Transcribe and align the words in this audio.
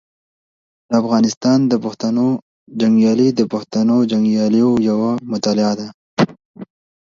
د 0.89 0.91
افغانستان 1.01 1.59
د 1.71 1.73
پښتنو 1.85 2.27
جنګیالي 2.81 3.29
د 3.39 3.41
پښتنو 3.53 3.97
جنګیالیو 4.11 4.71
یوه 4.89 5.11
مطالعه 5.31 5.73
ده. 5.79 5.87